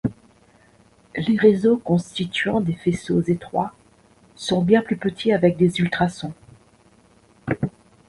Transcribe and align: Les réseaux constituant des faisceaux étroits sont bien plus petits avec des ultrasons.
Les 1.15 1.37
réseaux 1.37 1.77
constituant 1.77 2.59
des 2.59 2.73
faisceaux 2.73 3.21
étroits 3.21 3.75
sont 4.35 4.63
bien 4.63 4.81
plus 4.81 4.97
petits 4.97 5.31
avec 5.31 5.57
des 5.57 5.79
ultrasons. 5.79 6.33